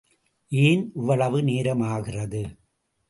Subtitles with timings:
[0.51, 2.43] ஏன் இவ்வளவு நேரமாகிறது?